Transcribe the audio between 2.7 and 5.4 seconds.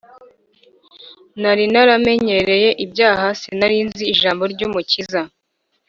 ibyaha sinarinzi ijambo ryumukiza